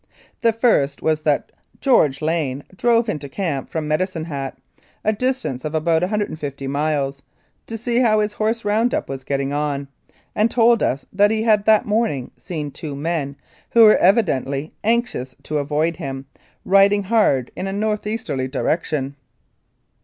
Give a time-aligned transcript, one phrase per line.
[0.41, 4.57] The first was that George Lane drove into camp from Medicine Hat,
[5.05, 7.21] a distance of about 150 miles,
[7.67, 9.89] to see how his horse round up was getting on,
[10.35, 13.35] and told us that he had that morning seen two men,
[13.73, 16.25] who were evidently anxious to avoid him,
[16.65, 19.15] riding hard in a north easterly direction.